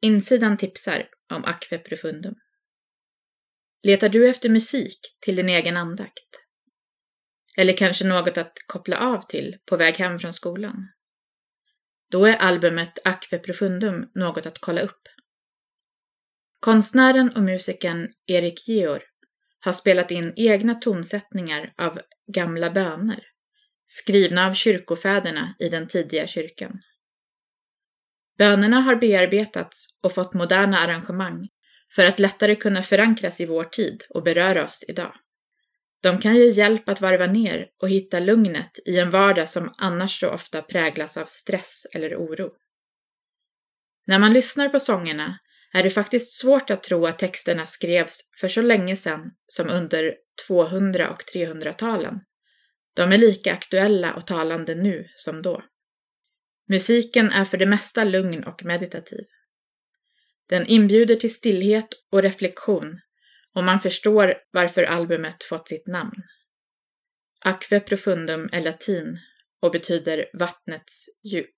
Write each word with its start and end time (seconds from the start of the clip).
Insidan 0.00 0.56
tipsar 0.56 1.08
om 1.34 1.44
Aqua 1.44 1.78
Profundum. 1.78 2.34
Letar 3.82 4.08
du 4.08 4.28
efter 4.28 4.48
musik 4.48 4.98
till 5.20 5.36
din 5.36 5.48
egen 5.48 5.76
andakt? 5.76 6.44
Eller 7.56 7.72
kanske 7.72 8.04
något 8.04 8.38
att 8.38 8.52
koppla 8.66 8.98
av 8.98 9.20
till 9.20 9.56
på 9.66 9.76
väg 9.76 9.94
hem 9.94 10.18
från 10.18 10.32
skolan? 10.32 10.88
Då 12.10 12.26
är 12.26 12.36
albumet 12.36 12.98
Aqua 13.04 13.38
Profundum 13.38 14.10
något 14.14 14.46
att 14.46 14.58
kolla 14.58 14.80
upp. 14.80 15.02
Konstnären 16.60 17.36
och 17.36 17.42
musikern 17.42 18.08
Erik 18.26 18.68
Georg 18.68 19.02
har 19.60 19.72
spelat 19.72 20.10
in 20.10 20.32
egna 20.36 20.74
tonsättningar 20.74 21.74
av 21.78 22.00
gamla 22.34 22.70
böner, 22.70 23.24
skrivna 23.86 24.46
av 24.46 24.54
kyrkofäderna 24.54 25.54
i 25.58 25.68
den 25.68 25.88
tidiga 25.88 26.26
kyrkan. 26.26 26.80
Bönerna 28.38 28.80
har 28.80 28.96
bearbetats 28.96 29.86
och 30.02 30.14
fått 30.14 30.34
moderna 30.34 30.78
arrangemang 30.78 31.48
för 31.94 32.04
att 32.04 32.18
lättare 32.18 32.54
kunna 32.54 32.82
förankras 32.82 33.40
i 33.40 33.46
vår 33.46 33.64
tid 33.64 34.04
och 34.10 34.22
beröra 34.22 34.64
oss 34.64 34.84
idag. 34.88 35.14
De 36.02 36.18
kan 36.18 36.36
ge 36.36 36.48
hjälp 36.48 36.88
att 36.88 37.00
varva 37.00 37.26
ner 37.26 37.66
och 37.82 37.88
hitta 37.88 38.18
lugnet 38.18 38.78
i 38.86 38.98
en 38.98 39.10
vardag 39.10 39.48
som 39.48 39.74
annars 39.78 40.20
så 40.20 40.30
ofta 40.30 40.62
präglas 40.62 41.16
av 41.16 41.24
stress 41.24 41.86
eller 41.92 42.16
oro. 42.16 42.50
När 44.06 44.18
man 44.18 44.32
lyssnar 44.32 44.68
på 44.68 44.80
sångerna 44.80 45.38
är 45.72 45.82
det 45.82 45.90
faktiskt 45.90 46.32
svårt 46.32 46.70
att 46.70 46.82
tro 46.82 47.06
att 47.06 47.18
texterna 47.18 47.66
skrevs 47.66 48.20
för 48.40 48.48
så 48.48 48.62
länge 48.62 48.96
sedan 48.96 49.30
som 49.46 49.68
under 49.68 50.14
200 50.48 51.10
och 51.10 51.22
300-talen. 51.34 52.20
De 52.94 53.12
är 53.12 53.18
lika 53.18 53.52
aktuella 53.52 54.14
och 54.14 54.26
talande 54.26 54.74
nu 54.74 55.06
som 55.14 55.42
då. 55.42 55.62
Musiken 56.68 57.30
är 57.30 57.44
för 57.44 57.58
det 57.58 57.66
mesta 57.66 58.04
lugn 58.04 58.44
och 58.44 58.64
meditativ. 58.64 59.24
Den 60.48 60.66
inbjuder 60.66 61.16
till 61.16 61.34
stillhet 61.34 61.88
och 62.12 62.22
reflektion 62.22 63.00
och 63.54 63.64
man 63.64 63.80
förstår 63.80 64.34
varför 64.50 64.82
albumet 64.82 65.44
fått 65.44 65.68
sitt 65.68 65.86
namn. 65.86 66.22
Aqua 67.40 67.80
profundum 67.80 68.48
är 68.52 68.60
latin 68.60 69.18
och 69.62 69.70
betyder 69.70 70.30
vattnets 70.32 71.06
djup. 71.24 71.56